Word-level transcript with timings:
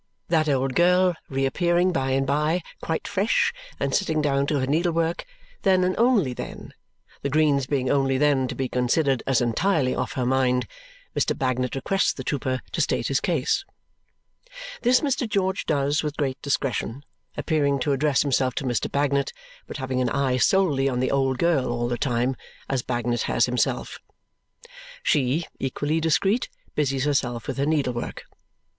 That 0.29 0.49
old 0.49 0.73
girl 0.73 1.13
reappearing 1.29 1.91
by 1.93 2.09
and 2.09 2.25
by, 2.25 2.63
quite 2.81 3.07
fresh, 3.07 3.53
and 3.79 3.93
sitting 3.93 4.19
down 4.19 4.47
to 4.47 4.57
her 4.59 4.65
needlework, 4.65 5.25
then 5.61 5.83
and 5.83 5.95
only 5.95 6.33
then 6.33 6.73
the 7.21 7.29
greens 7.29 7.67
being 7.67 7.91
only 7.91 8.17
then 8.17 8.47
to 8.47 8.55
be 8.55 8.67
considered 8.67 9.21
as 9.27 9.41
entirely 9.41 9.93
off 9.93 10.13
her 10.13 10.25
mind 10.25 10.65
Mr. 11.15 11.37
Bagnet 11.37 11.75
requests 11.75 12.13
the 12.13 12.23
trooper 12.23 12.61
to 12.71 12.81
state 12.81 13.09
his 13.09 13.19
case. 13.19 13.63
This 14.81 15.01
Mr. 15.01 15.29
George 15.29 15.67
does 15.67 16.01
with 16.01 16.17
great 16.17 16.41
discretion, 16.41 17.05
appearing 17.37 17.77
to 17.81 17.91
address 17.91 18.23
himself 18.23 18.55
to 18.55 18.63
Mr. 18.63 18.91
Bagnet, 18.91 19.31
but 19.67 19.77
having 19.77 20.01
an 20.01 20.09
eye 20.09 20.37
solely 20.37 20.89
on 20.89 20.99
the 20.99 21.11
old 21.11 21.37
girl 21.37 21.71
all 21.71 21.87
the 21.87 21.95
time, 21.99 22.35
as 22.67 22.81
Bagnet 22.81 23.21
has 23.29 23.45
himself. 23.45 23.99
She, 25.03 25.45
equally 25.59 26.01
discreet, 26.01 26.49
busies 26.73 27.05
herself 27.05 27.45
with 27.45 27.57
her 27.59 27.67
needlework. 27.67 28.23